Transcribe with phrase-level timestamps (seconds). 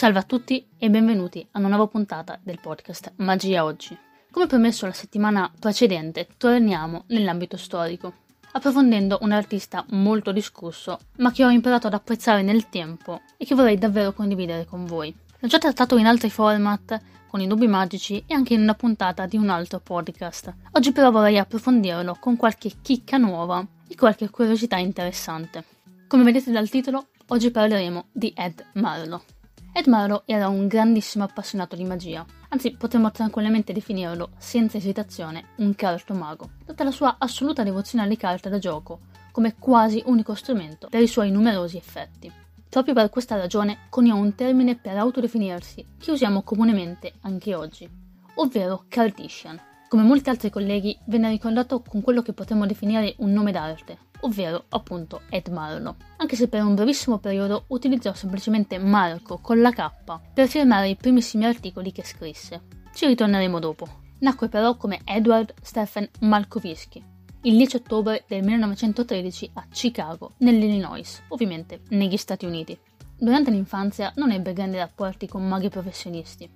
[0.00, 3.94] Salve a tutti e benvenuti a una nuova puntata del podcast Magia Oggi.
[4.30, 8.14] Come promesso la settimana precedente, torniamo nell'ambito storico,
[8.52, 13.54] approfondendo un artista molto discusso, ma che ho imparato ad apprezzare nel tempo e che
[13.54, 15.14] vorrei davvero condividere con voi.
[15.38, 19.26] L'ho già trattato in altri format, con i dubbi magici e anche in una puntata
[19.26, 20.54] di un altro podcast.
[20.72, 25.62] Oggi però vorrei approfondirlo con qualche chicca nuova e qualche curiosità interessante.
[26.06, 29.39] Come vedete dal titolo, oggi parleremo di Ed Marlowe.
[29.72, 35.74] Ed Marlowe era un grandissimo appassionato di magia, anzi potremmo tranquillamente definirlo, senza esitazione, un
[35.76, 41.00] cartomago, data la sua assoluta devozione alle carte da gioco, come quasi unico strumento per
[41.00, 42.30] i suoi numerosi effetti.
[42.68, 47.88] Proprio per questa ragione coniò un termine per autodefinirsi che usiamo comunemente anche oggi,
[48.34, 49.60] ovvero Kardashian.
[49.88, 54.64] Come molti altri colleghi, venne ricordato con quello che potremmo definire un nome d'arte, ovvero
[54.68, 59.90] appunto Ed Marlo, anche se per un brevissimo periodo utilizzò semplicemente Marco con la K
[60.32, 62.62] per firmare i primissimi articoli che scrisse.
[62.92, 63.86] Ci ritorneremo dopo.
[64.20, 67.00] Nacque però come Edward Stephen Malkovich
[67.42, 72.78] il 10 ottobre del 1913 a Chicago, nell'Illinois, ovviamente negli Stati Uniti.
[73.16, 76.50] Durante l'infanzia non ebbe grandi rapporti con maghi professionisti,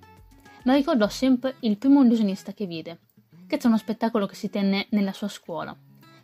[0.63, 2.99] ma ricordò sempre il primo illusionista che vide,
[3.47, 5.75] che è uno spettacolo che si tenne nella sua scuola.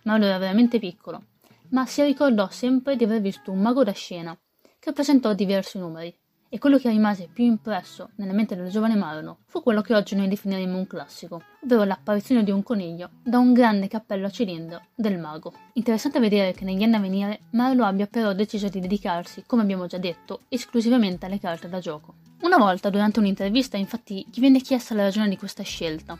[0.04, 1.24] Mauro era veramente piccolo,
[1.70, 4.38] ma si ricordò sempre di aver visto un mago da scena,
[4.80, 6.16] che presentò diversi numeri,
[6.54, 10.16] e quello che rimase più impresso nella mente del giovane Marno fu quello che oggi
[10.16, 14.88] noi definiremo un classico, ovvero l'apparizione di un coniglio da un grande cappello a cilindro
[14.94, 15.54] del mago.
[15.74, 19.88] Interessante vedere che negli anni a venire Marlo abbia però deciso di dedicarsi, come abbiamo
[19.88, 22.16] già detto, esclusivamente alle carte da gioco.
[22.42, 26.18] Una volta durante un'intervista infatti gli venne chiesta la ragione di questa scelta,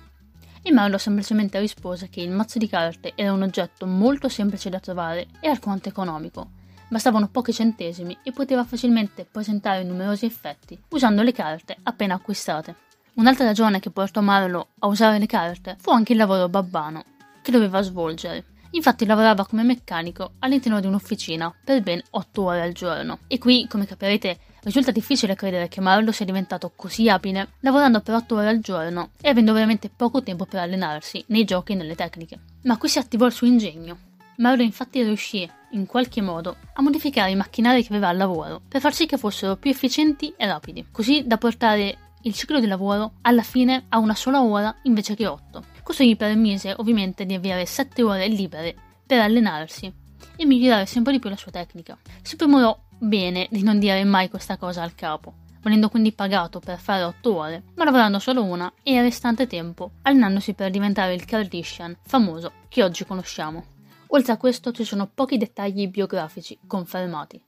[0.62, 4.80] e Marlo semplicemente rispose che il mazzo di carte era un oggetto molto semplice da
[4.80, 6.60] trovare e alquanto economico,
[6.92, 12.76] Bastavano pochi centesimi e poteva facilmente presentare numerosi effetti usando le carte appena acquistate.
[13.14, 17.06] Un'altra ragione che portò Marlo a usare le carte fu anche il lavoro babbano
[17.42, 18.44] che doveva svolgere.
[18.72, 23.20] Infatti lavorava come meccanico all'interno di un'officina per ben 8 ore al giorno.
[23.28, 28.16] E qui, come capirete, risulta difficile credere che Marlo sia diventato così abile lavorando per
[28.16, 31.96] 8 ore al giorno e avendo veramente poco tempo per allenarsi nei giochi e nelle
[31.96, 32.40] tecniche.
[32.64, 34.10] Ma qui si attivò il suo ingegno
[34.42, 38.82] Mauro infatti riuscì, in qualche modo, a modificare i macchinari che aveva al lavoro per
[38.82, 43.14] far sì che fossero più efficienti e rapidi, così da portare il ciclo di lavoro
[43.22, 45.66] alla fine a una sola ora invece che otto.
[45.92, 48.74] Questo gli permise ovviamente di avere sette ore libere
[49.06, 49.92] per allenarsi
[50.38, 51.98] e migliorare sempre di più la sua tecnica.
[52.22, 56.80] Si premurò bene di non dire mai questa cosa al capo, venendo quindi pagato per
[56.80, 61.26] fare otto ore, ma lavorando solo una e il restante tempo allenandosi per diventare il
[61.26, 63.66] Kardashian famoso che oggi conosciamo.
[64.08, 67.44] Oltre a questo ci sono pochi dettagli biografici confermati.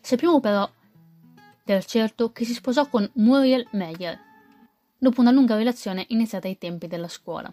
[0.00, 0.68] Sappiamo però
[1.62, 4.18] per certo che si sposò con Muriel Meyer,
[4.98, 7.52] dopo una lunga relazione iniziata ai tempi della scuola,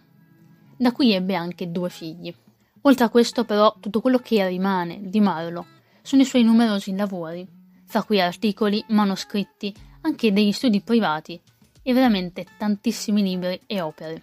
[0.82, 2.34] da cui ebbe anche due figli.
[2.82, 5.66] Oltre a questo però tutto quello che rimane di Marlo
[6.02, 7.46] sono i suoi numerosi lavori,
[7.84, 11.40] fra cui articoli, manoscritti, anche degli studi privati
[11.82, 14.22] e veramente tantissimi libri e opere.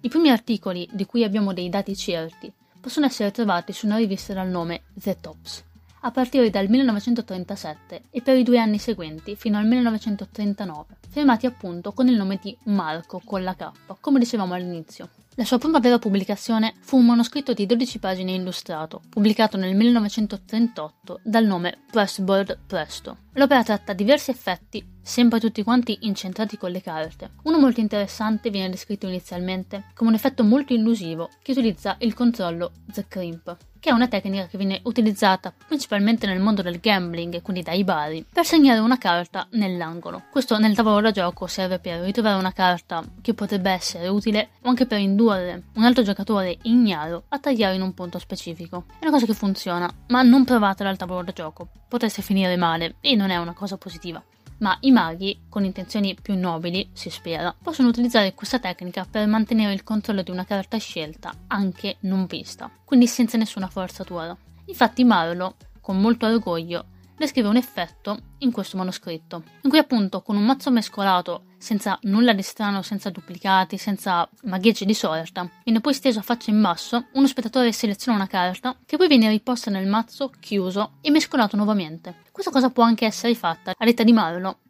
[0.00, 4.32] I primi articoli di cui abbiamo dei dati certi possono essere trovati su una rivista
[4.32, 5.64] dal nome The Tops,
[6.00, 11.92] a partire dal 1937 e per i due anni seguenti fino al 1939, firmati appunto
[11.92, 15.08] con il nome di Marco con la K, come dicevamo all'inizio.
[15.36, 21.20] La sua prima vera pubblicazione fu un manoscritto di 12 pagine illustrato, pubblicato nel 1938
[21.22, 23.16] dal nome Pressboard Presto.
[23.34, 27.30] L'opera tratta diversi effetti, sempre tutti quanti incentrati con le carte.
[27.44, 32.72] Uno molto interessante viene descritto inizialmente come un effetto molto illusivo che utilizza il controllo
[32.86, 37.62] The Crimp che è una tecnica che viene utilizzata principalmente nel mondo del gambling, quindi
[37.62, 40.24] dai bari, per segnare una carta nell'angolo.
[40.30, 44.68] Questo nel tavolo da gioco serve per ritrovare una carta che potrebbe essere utile o
[44.68, 48.84] anche per indurre un altro giocatore ignaro a tagliare in un punto specifico.
[48.98, 52.96] È una cosa che funziona, ma non provatela al tavolo da gioco, potreste finire male
[53.00, 54.22] e non è una cosa positiva
[54.60, 59.72] ma i maghi, con intenzioni più nobili, si spera, possono utilizzare questa tecnica per mantenere
[59.72, 64.36] il controllo di una carta scelta, anche non vista, quindi senza nessuna forzatura.
[64.66, 66.84] Infatti Marlo, con molto orgoglio,
[67.20, 72.32] descrive un effetto in questo manoscritto, in cui appunto con un mazzo mescolato, senza nulla
[72.32, 77.08] di strano, senza duplicati, senza magheggi di sorta, viene poi steso a faccia in basso,
[77.12, 82.22] uno spettatore seleziona una carta che poi viene riposta nel mazzo, chiuso e mescolato nuovamente.
[82.32, 84.60] Questa cosa può anche essere fatta a detta di Marlo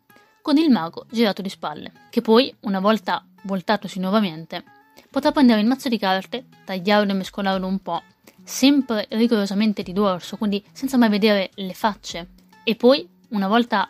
[0.43, 4.65] con il mago girato di spalle, che poi, una volta voltatosi nuovamente,
[5.09, 8.03] potrà prendere il mazzo di carte, tagliarlo e mescolarlo un po',
[8.43, 12.31] sempre rigorosamente di dorso, quindi senza mai vedere le facce
[12.71, 13.89] e poi, una volta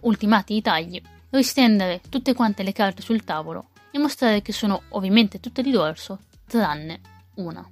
[0.00, 1.00] ultimati i tagli,
[1.30, 6.20] ristendere tutte quante le carte sul tavolo e mostrare che sono ovviamente tutte di dorso,
[6.46, 7.00] tranne
[7.34, 7.68] una,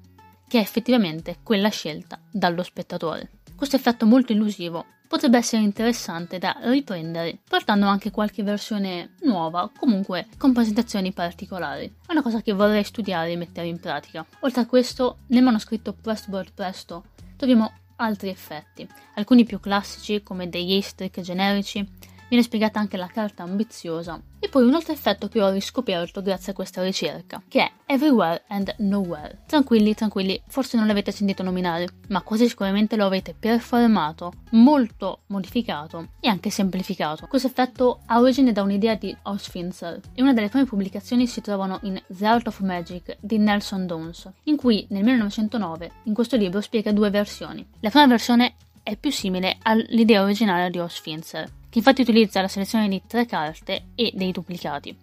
[0.47, 3.31] che è effettivamente quella scelta dallo spettatore.
[3.57, 10.27] Questo effetto molto illusivo potrebbe essere interessante da riprendere, portando anche qualche versione nuova, comunque
[10.37, 11.87] con presentazioni particolari.
[12.07, 14.27] È una cosa che vorrei studiare e mettere in pratica.
[14.41, 17.05] Oltre a questo, nel manoscritto Pressboard Presto
[17.37, 21.87] troviamo altri effetti, alcuni più classici come degli ace generici,
[22.29, 26.53] viene spiegata anche la carta ambiziosa e poi un altro effetto che ho riscoperto grazie
[26.53, 29.43] a questa ricerca, che è Everywhere and Nowhere.
[29.47, 36.11] Tranquilli, tranquilli, forse non l'avete sentito nominare, ma quasi sicuramente lo avete performato, molto modificato
[36.21, 37.27] e anche semplificato.
[37.27, 41.81] Questo effetto ha origine da un'idea di Osfinzer e una delle prime pubblicazioni si trovano
[41.83, 46.61] in The Art of Magic di Nelson Downs, in cui nel 1909 in questo libro
[46.61, 47.67] spiega due versioni.
[47.81, 53.03] La prima versione è più simile all'idea originale di Osfinzer infatti utilizza la selezione di
[53.07, 54.97] tre carte e dei duplicati,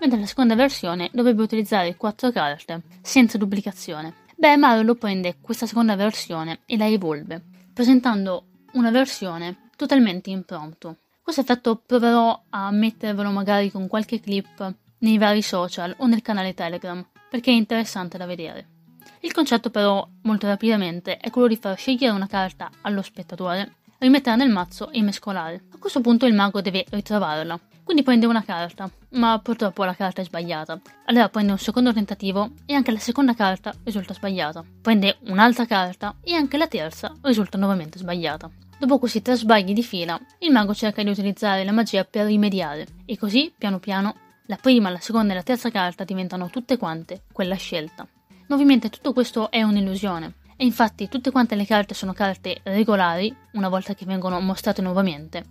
[0.00, 4.24] mentre la seconda versione dovrebbe utilizzare quattro carte, senza duplicazione.
[4.36, 7.42] Beh, Marlo prende questa seconda versione e la evolve,
[7.72, 10.94] presentando una versione totalmente impromptu.
[11.22, 16.54] Questo effetto proverò a mettervelo magari con qualche clip nei vari social o nel canale
[16.54, 18.68] Telegram, perché è interessante da vedere.
[19.20, 24.42] Il concetto però, molto rapidamente, è quello di far scegliere una carta allo spettatore rimetterla
[24.42, 25.64] nel mazzo e mescolare.
[25.72, 27.58] A questo punto il mago deve ritrovarla.
[27.84, 30.80] Quindi prende una carta, ma purtroppo la carta è sbagliata.
[31.04, 34.64] Allora prende un secondo tentativo e anche la seconda carta risulta sbagliata.
[34.82, 38.50] Prende un'altra carta e anche la terza risulta nuovamente sbagliata.
[38.78, 42.86] Dopo questi tre sbagli di fila, il mago cerca di utilizzare la magia per rimediare
[43.06, 44.16] e così, piano piano,
[44.46, 48.06] la prima, la seconda e la terza carta diventano tutte quante quella scelta.
[48.48, 53.34] Ma ovviamente tutto questo è un'illusione, e infatti tutte quante le carte sono carte regolari,
[53.52, 55.44] una volta che vengono mostrate nuovamente,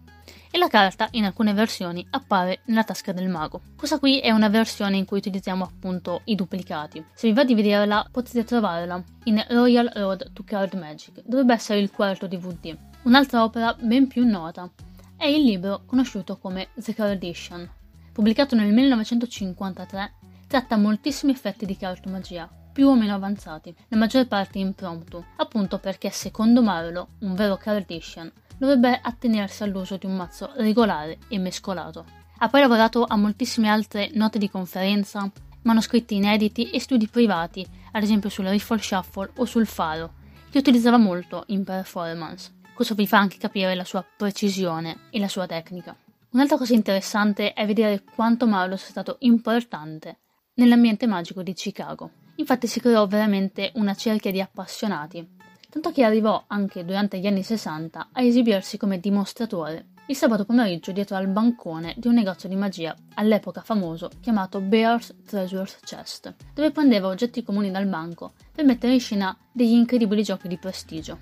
[0.50, 3.62] e la carta in alcune versioni appare nella tasca del mago.
[3.76, 7.04] Questa qui è una versione in cui utilizziamo appunto i duplicati.
[7.14, 11.80] Se vi va di vederla potete trovarla in Royal Road to Card Magic, dovrebbe essere
[11.80, 12.76] il quarto DVD.
[13.04, 14.70] Un'altra opera ben più nota
[15.18, 17.70] è il libro conosciuto come The Cardition.
[18.14, 20.14] Pubblicato nel 1953,
[20.48, 26.10] tratta moltissimi effetti di cartomagia, più o meno avanzati, la maggior parte impromptu, appunto perché
[26.10, 32.06] secondo Marlo, un vero Kardashian, dovrebbe attenersi all'uso di un mazzo regolare e mescolato.
[32.40, 35.32] Ha poi lavorato a moltissime altre note di conferenza,
[35.62, 40.16] manoscritti inediti e studi privati, ad esempio sul Riffle Shuffle o sul Faro,
[40.50, 42.56] che utilizzava molto in performance.
[42.74, 45.96] Questo vi fa anche capire la sua precisione e la sua tecnica.
[46.32, 50.18] Un'altra cosa interessante è vedere quanto Marlo sia stato importante
[50.56, 52.12] nell'ambiente magico di Chicago.
[52.36, 55.28] Infatti si creò veramente una cerchia di appassionati,
[55.70, 60.92] tanto che arrivò anche durante gli anni 60 a esibirsi come dimostratore il sabato pomeriggio
[60.92, 66.70] dietro al bancone di un negozio di magia all'epoca famoso chiamato Bear's Treasures Chest, dove
[66.70, 71.18] prendeva oggetti comuni dal banco per mettere in scena degli incredibili giochi di prestigio.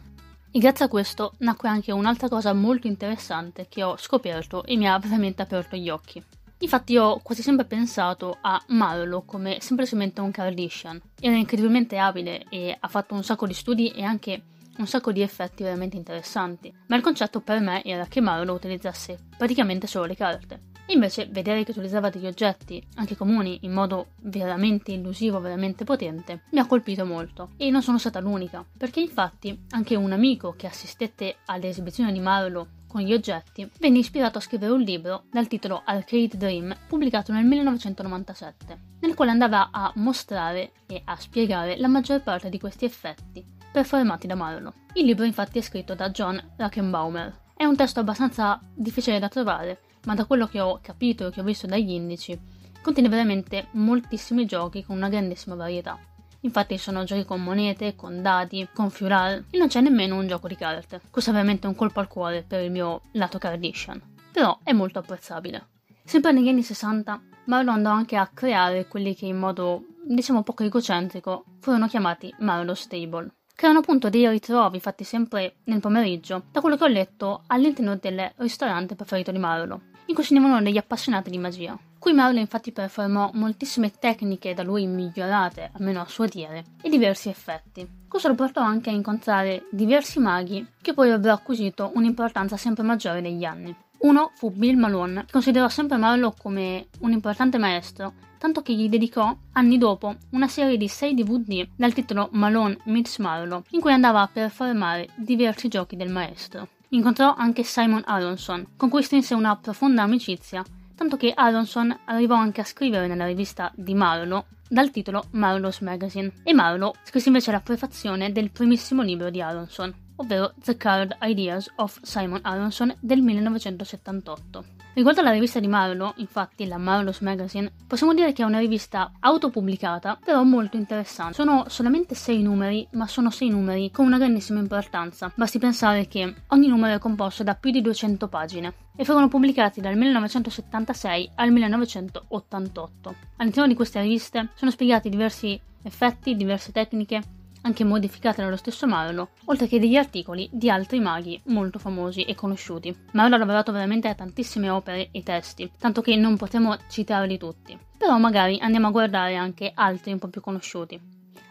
[0.52, 4.88] E grazie a questo nacque anche un'altra cosa molto interessante che ho scoperto e mi
[4.88, 6.22] ha veramente aperto gli occhi.
[6.64, 11.00] Infatti ho quasi sempre pensato a Marlo come semplicemente un Kardashian.
[11.20, 14.44] Era incredibilmente abile e ha fatto un sacco di studi e anche
[14.78, 19.20] un sacco di effetti veramente interessanti, ma il concetto per me era che Marlo utilizzasse
[19.38, 20.62] praticamente solo le carte.
[20.86, 26.44] E invece vedere che utilizzava degli oggetti, anche comuni, in modo veramente illusivo, veramente potente,
[26.52, 27.52] mi ha colpito molto.
[27.58, 32.20] E non sono stata l'unica, perché infatti anche un amico che assistette alle esibizioni di
[32.20, 37.32] Marlo con gli oggetti, venne ispirato a scrivere un libro dal titolo Arcade Dream, pubblicato
[37.32, 42.86] nel 1997, nel quale andava a mostrare e a spiegare la maggior parte di questi
[42.86, 44.74] effetti performati da Marlo.
[44.94, 47.42] Il libro infatti è scritto da John Rackenbaumer.
[47.56, 51.42] È un testo abbastanza difficile da trovare, ma da quello che ho capito e che
[51.42, 52.40] ho visto dagli indici,
[52.84, 55.98] contiene veramente moltissimi giochi con una grandissima varietà.
[56.44, 60.48] Infatti sono giochi con monete, con dadi, con fiural e non c'è nemmeno un gioco
[60.48, 61.02] di carte.
[61.10, 64.02] Questo è veramente un colpo al cuore per il mio lato Kardashian.
[64.32, 65.68] Però è molto apprezzabile.
[66.04, 70.64] Sempre negli anni 60 Marlo andò anche a creare quelli che in modo diciamo poco
[70.64, 76.60] egocentrico furono chiamati Marlo Stable che erano appunto dei ritrovi fatti sempre nel pomeriggio, da
[76.60, 80.78] quello che ho letto all'interno del ristorante preferito di Marlo, in cui si univano degli
[80.78, 81.78] appassionati di magia.
[81.98, 87.30] Qui Marlo infatti performò moltissime tecniche da lui migliorate, almeno a suo dire, e diversi
[87.30, 87.88] effetti.
[88.08, 93.22] Questo lo portò anche a incontrare diversi maghi che poi avrebbero acquisito un'importanza sempre maggiore
[93.22, 93.74] negli anni.
[94.00, 98.90] Uno fu Bill Malone, che considerò sempre Marlo come un importante maestro, tanto che gli
[98.90, 103.94] dedicò, anni dopo, una serie di 6 DVD dal titolo Malone Meets Marlo, in cui
[103.94, 106.68] andava a performare diversi giochi del maestro.
[106.94, 110.64] Incontrò anche Simon Aronson, con cui strinse una profonda amicizia
[110.96, 116.32] tanto che Aronson arrivò anche a scrivere nella rivista di Marlowe dal titolo Marlowe's Magazine
[116.44, 121.72] e Marlowe scrisse invece la prefazione del primissimo libro di Aronson, ovvero The Card Ideas
[121.78, 124.66] of Simon Aronson del 1978.
[124.94, 129.12] Riguardo alla rivista di Marlowe, infatti la Marlowe's Magazine, possiamo dire che è una rivista
[129.20, 131.34] autopubblicata, però molto interessante.
[131.34, 135.32] Sono solamente sei numeri, ma sono sei numeri con una grandissima importanza.
[135.36, 139.82] Basti pensare che ogni numero è composto da più di 200 pagine e furono pubblicati
[139.82, 143.16] dal 1976 al 1988.
[143.38, 147.22] All'interno di queste riviste sono spiegati diversi effetti, diverse tecniche,
[147.64, 152.36] anche modificate dallo stesso Marlowe, oltre che degli articoli di altri maghi molto famosi e
[152.36, 152.96] conosciuti.
[153.12, 157.78] Marlowe ha lavorato veramente a tantissime opere e testi, tanto che non potremo citarli tutti.
[157.98, 161.00] Però magari andiamo a guardare anche altri un po' più conosciuti.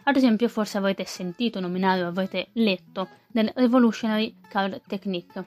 [0.05, 5.45] Ad esempio, forse avrete sentito nominare o avrete letto del Revolutionary Card Technique,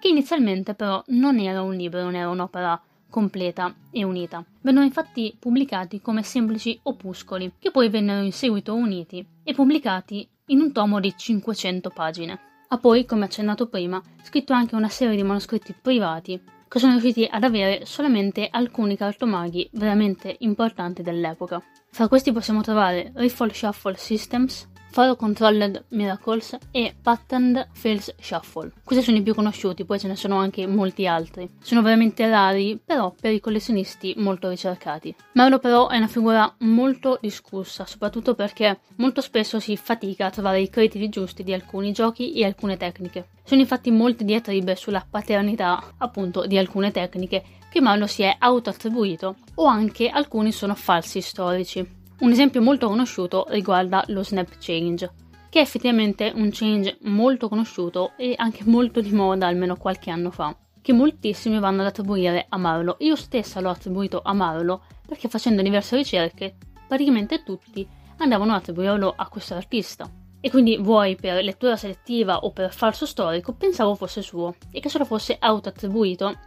[0.00, 2.80] che inizialmente però non era un libro, non era un'opera
[3.12, 4.42] completa e unita.
[4.62, 10.60] Vennero infatti pubblicati come semplici opuscoli, che poi vennero in seguito uniti e pubblicati in
[10.60, 12.40] un tomo di 500 pagine.
[12.68, 17.28] Ha poi, come accennato prima, scritto anche una serie di manoscritti privati che sono riusciti
[17.30, 21.62] ad avere solamente alcuni cartomaghi veramente importanti dell'epoca.
[21.90, 28.70] Fra questi possiamo trovare Riffle Shuffle Systems, Faro Controlled Miracles e Patterned Fails Shuffle.
[28.84, 31.48] Questi sono i più conosciuti, poi ce ne sono anche molti altri.
[31.62, 35.14] Sono veramente rari, però per i collezionisti molto ricercati.
[35.32, 40.60] Marlo però è una figura molto discussa, soprattutto perché molto spesso si fatica a trovare
[40.60, 43.28] i crediti giusti di alcuni giochi e alcune tecniche.
[43.44, 49.36] Sono infatti molte diatribe sulla paternità, appunto, di alcune tecniche che Marlo si è auto-attribuito,
[49.54, 52.00] o anche alcuni sono falsi storici.
[52.22, 55.10] Un esempio molto conosciuto riguarda lo snap change,
[55.50, 60.30] che è effettivamente un change molto conosciuto e anche molto di moda almeno qualche anno
[60.30, 62.94] fa, che moltissimi vanno ad attribuire a Marlo.
[63.00, 66.54] Io stessa l'ho attribuito a Marlo perché facendo diverse ricerche,
[66.86, 67.84] praticamente tutti
[68.18, 70.08] andavano ad attribuirlo a questo artista.
[70.40, 74.88] E quindi vuoi per lettura selettiva o per falso storico, pensavo fosse suo e che
[74.88, 76.38] se lo fosse auto-attribuito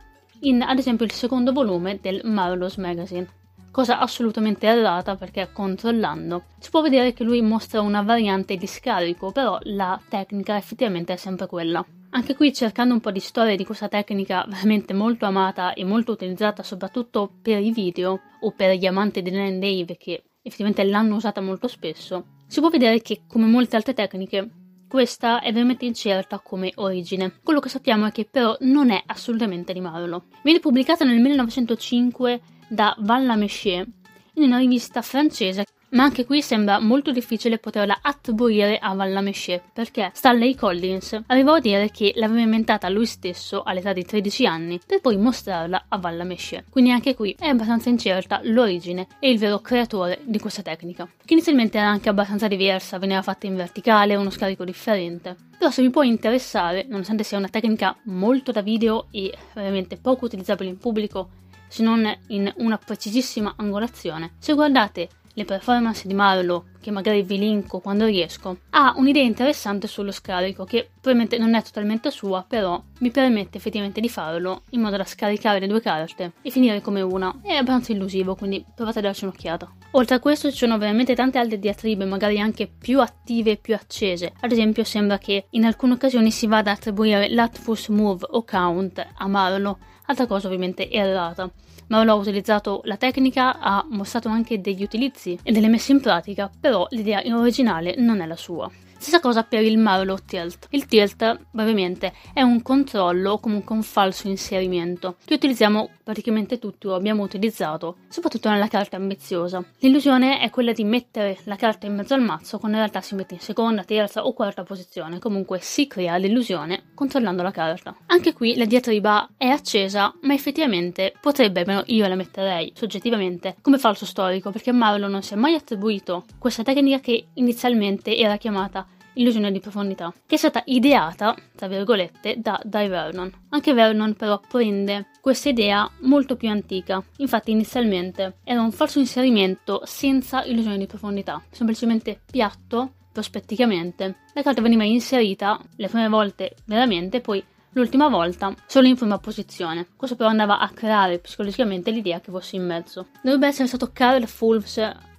[0.41, 3.27] in ad esempio il secondo volume del Marlowe's Magazine
[3.75, 9.33] cosa assolutamente errata perché controllando si può vedere che lui mostra una variante di scarico,
[9.33, 11.85] però la tecnica effettivamente è sempre quella.
[12.11, 16.13] Anche qui cercando un po' di storia di questa tecnica veramente molto amata e molto
[16.13, 21.15] utilizzata soprattutto per i video o per gli amanti di Land Dave che effettivamente l'hanno
[21.15, 24.49] usata molto spesso, si può vedere che come molte altre tecniche
[24.87, 27.39] questa è veramente incerta come origine.
[27.43, 30.27] Quello che sappiamo è che però non è assolutamente di Marlo.
[30.43, 33.85] Viene pubblicata nel 1905 da Vallamechier
[34.33, 40.11] in una rivista francese ma anche qui sembra molto difficile poterla attribuire a Vallamechier perché
[40.13, 44.99] Stanley Collins arrivò a dire che l'aveva inventata lui stesso all'età di 13 anni per
[44.99, 46.65] poi mostrarla a Vallamechier.
[46.69, 51.33] Quindi anche qui è abbastanza incerta l'origine e il vero creatore di questa tecnica, che
[51.33, 55.35] inizialmente era anche abbastanza diversa, veniva fatta in verticale, uno scarico differente.
[55.57, 60.25] Però se vi può interessare, nonostante sia una tecnica molto da video e veramente poco
[60.25, 61.29] utilizzabile in pubblico,
[61.75, 64.35] se non in una precisissima angolazione.
[64.39, 69.85] Se guardate le performance di Marlo, che magari vi linko quando riesco, ha un'idea interessante
[69.85, 74.79] sullo scarico che probabilmente non è totalmente sua, però mi permette effettivamente di farlo in
[74.79, 77.41] modo da scaricare le due carte e finire come una.
[77.41, 79.69] È abbastanza illusivo, quindi provate a darci un'occhiata.
[79.95, 83.73] Oltre a questo ci sono veramente tante altre diatribe, magari anche più attive e più
[83.73, 84.33] accese.
[84.41, 89.07] Ad esempio sembra che in alcune occasioni si vada a attribuire l'Atfus Move o Count
[89.15, 91.49] a Marlo, altra cosa ovviamente errata.
[91.87, 96.51] Marlowe ha utilizzato la tecnica, ha mostrato anche degli utilizzi e delle messe in pratica,
[96.59, 98.69] però l'idea originale non è la sua.
[99.05, 100.65] Stessa cosa per il Marlowe Tilt.
[100.71, 106.87] Il tilt, brevemente, è un controllo o comunque un falso inserimento che utilizziamo praticamente tutti
[106.87, 109.63] o abbiamo utilizzato, soprattutto nella carta ambiziosa.
[109.81, 113.13] L'illusione è quella di mettere la carta in mezzo al mazzo quando in realtà si
[113.13, 115.19] mette in seconda, terza o quarta posizione.
[115.19, 117.95] Comunque si crea l'illusione controllando la carta.
[118.07, 123.77] Anche qui la diatriba è accesa, ma effettivamente potrebbe, almeno io la metterei soggettivamente, come
[123.77, 128.87] falso storico, perché Marlowe non si è mai attribuito questa tecnica che inizialmente era chiamata
[129.15, 133.31] illusione di profondità, che è stata ideata, tra virgolette, da Dai Vernon.
[133.49, 137.03] Anche Vernon però prende questa idea molto più antica.
[137.17, 144.17] Infatti inizialmente era un falso inserimento senza illusione di profondità, semplicemente piatto, prospetticamente.
[144.33, 149.87] La carta veniva inserita le prime volte veramente, poi l'ultima volta solo in prima posizione.
[149.95, 153.07] Questo però andava a creare psicologicamente l'idea che fosse in mezzo.
[153.21, 154.77] Dovrebbe essere stato Karl Fulves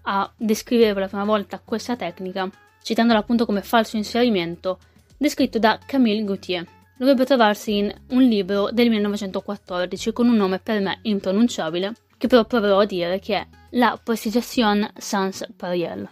[0.09, 2.49] a descrivere per la prima volta questa tecnica
[2.87, 4.79] citandola appunto come falso inserimento,
[5.17, 6.65] descritto da Camille Gauthier.
[6.97, 12.45] dovrebbe trovarsi in un libro del 1914 con un nome per me impronunciabile, che però
[12.45, 16.09] proverò a dire che è La Prestigation Sans Pariel.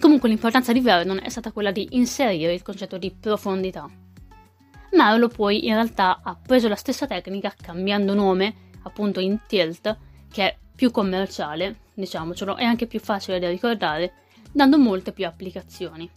[0.00, 3.86] Comunque l'importanza di Vernon è stata quella di inserire il concetto di profondità.
[4.92, 9.94] Marlowe poi in realtà ha preso la stessa tecnica cambiando nome, appunto in Tilt,
[10.32, 14.14] che è più commerciale, diciamocelo, è anche più facile da ricordare,
[14.52, 16.08] dando molte più applicazioni.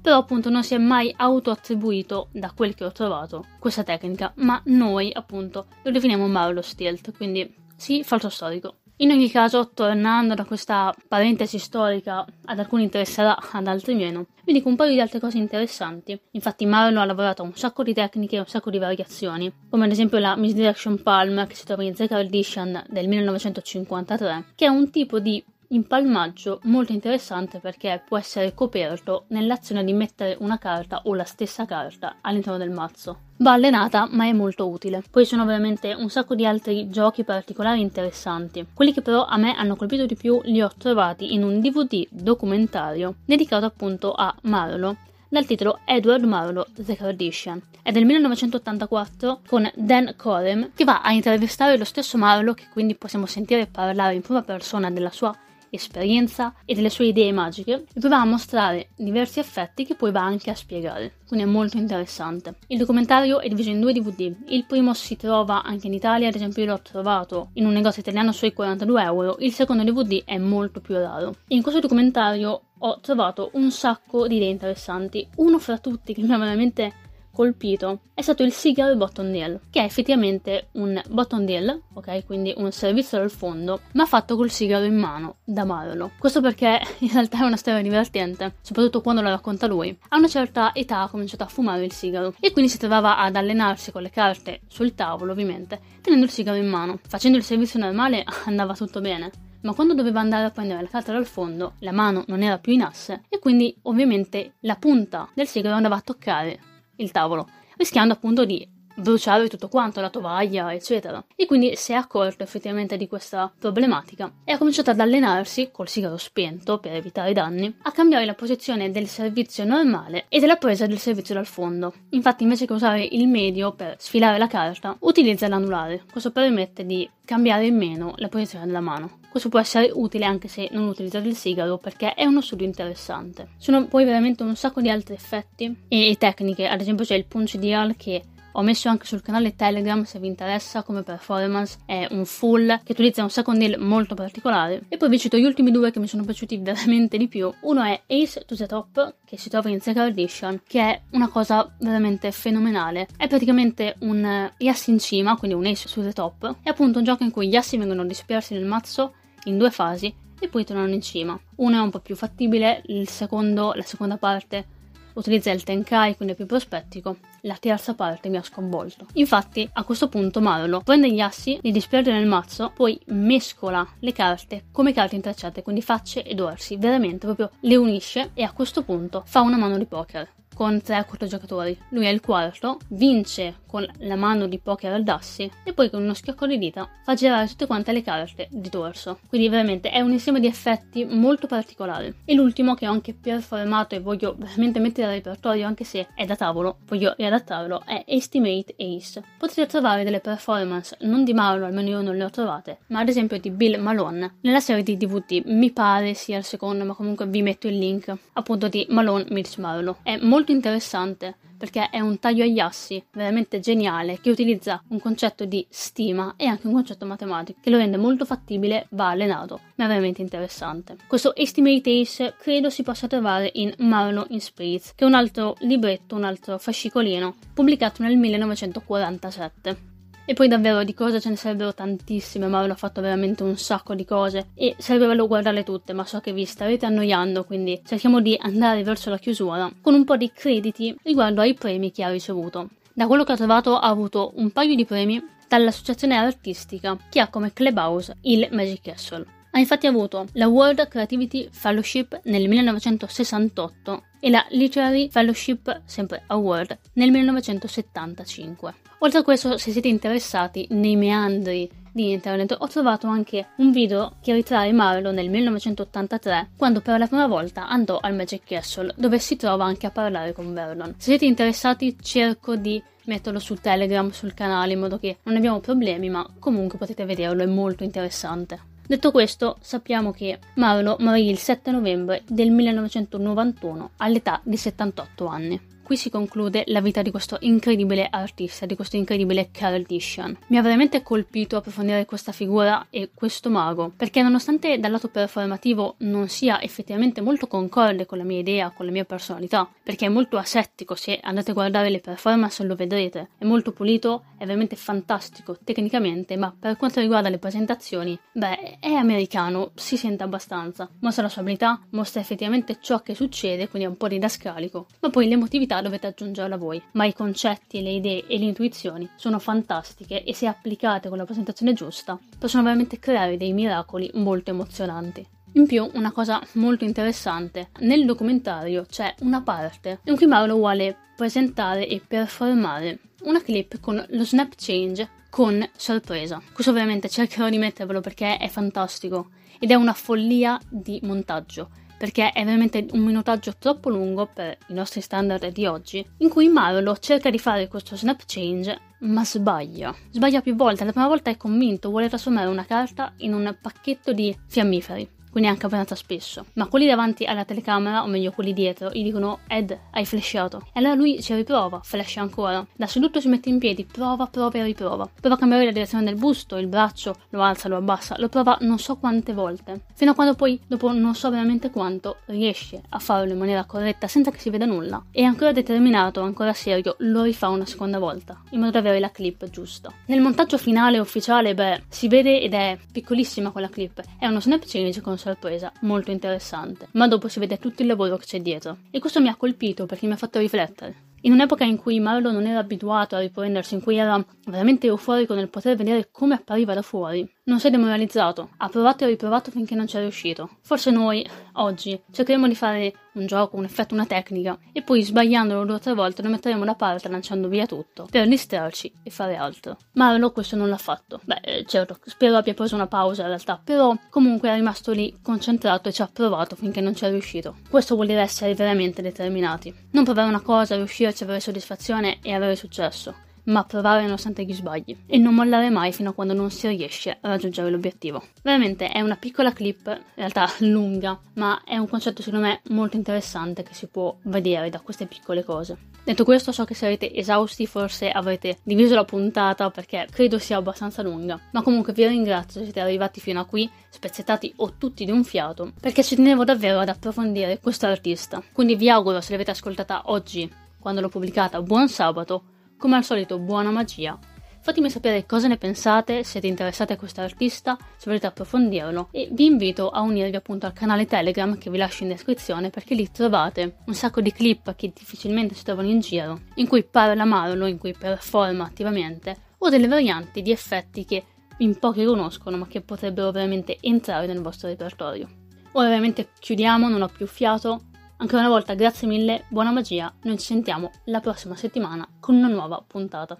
[0.00, 4.60] Però appunto non si è mai auto-attribuito, da quel che ho trovato, questa tecnica, ma
[4.66, 8.76] noi appunto lo definiamo Marlowe Stilt, quindi sì, falso storico.
[8.98, 14.52] In ogni caso, tornando da questa parentesi storica, ad alcuni interesserà, ad altri meno, vi
[14.52, 16.16] dico un paio di altre cose interessanti.
[16.30, 19.90] Infatti Marlowe ha lavorato un sacco di tecniche e un sacco di variazioni, come ad
[19.90, 24.88] esempio la Misdirection Palm che si trova in Zeker Edition del 1953, che è un
[24.90, 31.14] tipo di impalmaggio molto interessante perché può essere coperto nell'azione di mettere una carta o
[31.14, 33.18] la stessa carta all'interno del mazzo.
[33.38, 35.02] Va allenata ma è molto utile.
[35.10, 38.66] Poi sono veramente un sacco di altri giochi particolari interessanti.
[38.72, 42.06] Quelli che però a me hanno colpito di più li ho trovati in un DVD
[42.10, 44.96] documentario dedicato appunto a Marlo
[45.34, 47.60] dal titolo Edward Marlowe The Kardashian.
[47.82, 52.94] È del 1984 con Dan Corem che va a intervistare lo stesso Marlowe che quindi
[52.94, 55.36] possiamo sentire parlare in prima persona della sua
[55.74, 60.50] esperienza e delle sue idee magiche e a mostrare diversi effetti che poi va anche
[60.50, 61.16] a spiegare.
[61.26, 62.56] Quindi è molto interessante.
[62.68, 64.34] Il documentario è diviso in due DVD.
[64.48, 68.02] Il primo si trova anche in Italia, ad esempio io l'ho trovato in un negozio
[68.02, 69.36] italiano sui 42 euro.
[69.40, 71.34] Il secondo DVD è molto più raro.
[71.48, 75.26] In questo documentario ho trovato un sacco di idee interessanti.
[75.36, 76.92] Uno fra tutti che mi ha veramente
[77.34, 82.24] colpito è stato il Seagull Bottom Deal, che è effettivamente un bottom deal, ok?
[82.24, 86.12] Quindi un servizio dal fondo, ma fatto col sigaro in mano, da Marlo.
[86.16, 89.94] Questo perché in realtà è una storia divertente, soprattutto quando la racconta lui.
[90.10, 93.34] A una certa età ha cominciato a fumare il sigaro e quindi si trovava ad
[93.34, 97.00] allenarsi con le carte sul tavolo, ovviamente, tenendo il sigaro in mano.
[97.06, 99.30] Facendo il servizio normale andava tutto bene,
[99.62, 102.72] ma quando doveva andare a prendere la carta dal fondo, la mano non era più
[102.72, 106.60] in asse e quindi ovviamente la punta del sigaro andava a toccare
[106.96, 111.24] il tavolo, rischiando appunto di bruciare tutto quanto, la tovaglia, eccetera.
[111.34, 115.88] E quindi si è accorto effettivamente di questa problematica e ha cominciato ad allenarsi col
[115.88, 120.86] sigaro spento per evitare danni, a cambiare la posizione del servizio normale e della presa
[120.86, 121.92] del servizio dal fondo.
[122.10, 126.04] Infatti, invece che usare il medio per sfilare la carta, utilizza l'anulare.
[126.10, 129.18] Questo permette di cambiare in meno la posizione della mano.
[129.30, 133.48] Questo può essere utile anche se non utilizzate il sigaro perché è uno studio interessante.
[133.58, 137.56] Sono poi veramente un sacco di altri effetti e tecniche, ad esempio c'è il punch
[137.56, 138.22] dial che
[138.56, 142.92] ho messo anche sul canale Telegram se vi interessa come performance, è un full che
[142.92, 144.82] utilizza un second nail molto particolare.
[144.88, 147.52] E poi vi cito gli ultimi due che mi sono piaciuti veramente di più.
[147.62, 151.28] Uno è Ace to the Top, che si trova in Secret Edition, che è una
[151.28, 153.08] cosa veramente fenomenale.
[153.16, 156.58] È praticamente un Yass in cima, quindi un Ace to the Top.
[156.62, 159.14] È appunto un gioco in cui gli assi vengono dispersi nel mazzo
[159.44, 161.38] in due fasi e poi tornano in cima.
[161.56, 164.66] Uno è un po' più fattibile, il secondo, la seconda parte
[165.14, 167.16] utilizza il Tenkai, quindi è più prospettico.
[167.42, 169.06] La terza parte mi ha sconvolto.
[169.14, 174.12] Infatti, a questo punto Marlo prende gli assi, li disperde nel mazzo, poi mescola le
[174.12, 178.82] carte come carte intrecciate, quindi facce e dorsi, veramente proprio le unisce e a questo
[178.82, 181.78] punto fa una mano di poker con 3-4 giocatori.
[181.90, 186.00] Lui è il quarto, vince con la mano di poker al dassi e poi con
[186.00, 189.18] uno schiocco di dita fa girare tutte quante le carte di dorso.
[189.28, 192.14] Quindi veramente è un insieme di effetti molto particolari.
[192.24, 196.24] E l'ultimo che ho anche performato e voglio veramente mettere a repertorio anche se è
[196.24, 199.22] da tavolo, voglio riadattarlo, è Estimate Ace.
[199.38, 203.08] Potete trovare delle performance non di Marlo, almeno io non le ho trovate, ma ad
[203.08, 205.42] esempio di Bill Malone nella serie di DVD.
[205.46, 209.58] Mi pare sia il secondo, ma comunque vi metto il link appunto di Malone Mitch
[209.58, 209.96] Marlo.
[210.04, 215.00] È molto molto interessante perché è un taglio agli assi veramente geniale che utilizza un
[215.00, 219.60] concetto di stima e anche un concetto matematico che lo rende molto fattibile, va allenato,
[219.76, 220.96] ma è veramente interessante.
[221.06, 225.56] Questo Estimate Ace credo si possa trovare in Marlowe in Spirits, che è un altro
[225.60, 229.92] libretto, un altro fascicolino pubblicato nel 1947.
[230.26, 233.94] E poi davvero di cose ce ne sarebbero tantissime, Mauro ha fatto veramente un sacco
[233.94, 238.20] di cose e sarebbe bello guardarle tutte, ma so che vi starete annoiando, quindi cerchiamo
[238.20, 242.10] di andare verso la chiusura con un po' di crediti riguardo ai premi che ha
[242.10, 242.70] ricevuto.
[242.94, 247.28] Da quello che ho trovato ha avuto un paio di premi dall'associazione artistica che ha
[247.28, 249.43] come clubhouse il Magic Castle.
[249.54, 256.76] Ha infatti avuto la World Creativity Fellowship nel 1968 e la Literary Fellowship, sempre Award,
[256.94, 258.74] nel 1975.
[258.98, 264.16] Oltre a questo, se siete interessati nei meandri di internet ho trovato anche un video
[264.20, 269.20] che ritrae Marlo nel 1983 quando per la prima volta andò al Magic Castle dove
[269.20, 270.94] si trova anche a parlare con Vernon.
[270.96, 275.60] Se siete interessati cerco di metterlo su Telegram, sul canale in modo che non abbiamo
[275.60, 278.72] problemi ma comunque potete vederlo, è molto interessante.
[278.86, 285.73] Detto questo, sappiamo che Marlo morì il 7 novembre del 1991 all'età di 78 anni.
[285.84, 290.34] Qui si conclude la vita di questo incredibile artista, di questo incredibile Carl Titian.
[290.46, 295.96] Mi ha veramente colpito approfondire questa figura e questo mago, perché nonostante dal lato performativo
[295.98, 300.08] non sia effettivamente molto concorde con la mia idea, con la mia personalità, perché è
[300.08, 304.76] molto asettico, se andate a guardare le performance lo vedrete, è molto pulito, è veramente
[304.76, 311.24] fantastico tecnicamente, ma per quanto riguarda le presentazioni, beh, è americano, si sente abbastanza, mostra
[311.24, 315.28] la sua abilità, mostra effettivamente ciò che succede, quindi è un po' didascalico, ma poi
[315.28, 320.22] l'emotività creatività dovete aggiungerla voi, ma i concetti, le idee e le intuizioni sono fantastiche
[320.22, 325.26] e se applicate con la presentazione giusta possono veramente creare dei miracoli molto emozionanti.
[325.54, 330.96] In più, una cosa molto interessante, nel documentario c'è una parte in cui Marlo vuole
[331.16, 336.42] presentare e performare una clip con lo snap change con sorpresa.
[336.52, 341.70] Questo ovviamente cercherò di mettervelo perché è fantastico ed è una follia di montaggio
[342.04, 346.48] perché è veramente un minutaggio troppo lungo per i nostri standard di oggi, in cui
[346.48, 349.94] Marlo cerca di fare questo snap change, ma sbaglia.
[350.10, 354.12] Sbaglia più volte, la prima volta è convinto, vuole trasformare una carta in un pacchetto
[354.12, 356.44] di fiammiferi quindi anche abbastanza spesso.
[356.52, 360.58] Ma quelli davanti alla telecamera, o meglio quelli dietro, gli dicono Ed, hai flashato.
[360.72, 362.64] E allora lui ci riprova, flasha ancora.
[362.72, 365.10] Da seduto si mette in piedi, prova, prova e riprova.
[365.20, 368.58] Prova a cambiare la direzione del busto, il braccio, lo alza, lo abbassa, lo prova
[368.60, 369.86] non so quante volte.
[369.94, 374.06] Fino a quando poi, dopo non so veramente quanto, riesce a farlo in maniera corretta
[374.06, 375.02] senza che si veda nulla.
[375.10, 379.10] E ancora determinato, ancora serio, lo rifà una seconda volta, in modo da avere la
[379.10, 379.92] clip giusta.
[380.06, 384.00] Nel montaggio finale ufficiale, beh, si vede ed è piccolissima quella clip.
[384.16, 388.16] È uno snap change con sorpresa, molto interessante, ma dopo si vede tutto il lavoro
[388.16, 388.78] che c'è dietro.
[388.90, 391.12] E questo mi ha colpito perché mi ha fatto riflettere.
[391.22, 395.32] In un'epoca in cui Marlo non era abituato a riprendersi, in cui era veramente euforico
[395.32, 399.50] nel poter vedere come appariva da fuori, non si è demoralizzato, ha provato e riprovato
[399.50, 400.48] finché non ci è riuscito.
[400.62, 405.64] Forse noi, oggi, cercheremo di fare un gioco, un effetto, una tecnica, e poi sbagliandolo
[405.64, 409.36] due o tre volte lo metteremo da parte lanciando via tutto, per distrarci e fare
[409.36, 409.76] altro.
[409.92, 411.20] Marlo questo non l'ha fatto.
[411.22, 415.14] Beh, eh, certo, spero abbia preso una pausa in realtà, però comunque è rimasto lì
[415.22, 417.56] concentrato e ci ha provato finché non ci è riuscito.
[417.68, 419.72] Questo vuol dire essere veramente determinati.
[419.90, 424.96] Non provare una cosa, riuscirci, avere soddisfazione e avere successo ma provare nonostante gli sbagli
[425.06, 428.22] e non mollare mai fino a quando non si riesce a raggiungere l'obiettivo.
[428.42, 432.96] Veramente è una piccola clip, in realtà lunga, ma è un concetto secondo me molto
[432.96, 435.76] interessante che si può vedere da queste piccole cose.
[436.04, 441.02] Detto questo, so che sarete esausti, forse avrete diviso la puntata perché credo sia abbastanza
[441.02, 445.10] lunga, ma comunque vi ringrazio se siete arrivati fino a qui, spezzettati o tutti di
[445.10, 448.42] un fiato, perché ci tenevo davvero ad approfondire questo artista.
[448.52, 452.42] Quindi vi auguro, se l'avete ascoltata oggi, quando l'ho pubblicata, buon sabato
[452.76, 454.18] come al solito, buona magia.
[454.60, 459.44] Fatemi sapere cosa ne pensate, siete interessati a questo artista, se volete approfondirlo e vi
[459.44, 463.76] invito a unirvi appunto al canale Telegram che vi lascio in descrizione perché lì trovate
[463.84, 467.76] un sacco di clip che difficilmente si trovano in giro, in cui parla Marlo, in
[467.76, 471.24] cui performa attivamente o delle varianti di effetti che
[471.58, 475.28] in pochi conoscono ma che potrebbero veramente entrare nel vostro repertorio.
[475.72, 477.82] Ora ovviamente chiudiamo, non ho più fiato,
[478.24, 482.48] Ancora una volta grazie mille, buona magia, noi ci sentiamo la prossima settimana con una
[482.48, 483.36] nuova puntata.